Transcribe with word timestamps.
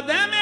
madame 0.00 0.41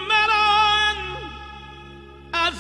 مران 0.10 0.98
از 2.34 2.60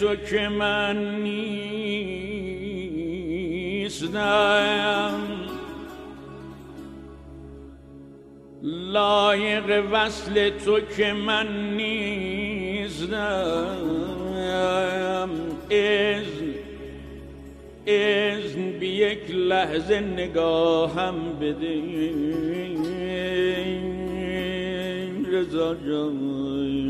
تو 0.00 0.16
که 0.16 0.48
من 0.48 1.22
نیستم 1.22 1.60
لایق 8.62 9.84
وصل 9.92 10.50
تو 10.50 10.80
که 10.80 11.12
من 11.12 11.76
نیستم 11.76 13.10
اذن 15.70 16.54
اذن 17.86 18.70
بی 18.80 18.86
یک 18.86 19.30
لحظه 19.30 20.00
نگاهم 20.00 21.14
بده 21.40 21.80
رضا 25.32 25.74
جان. 25.74 26.89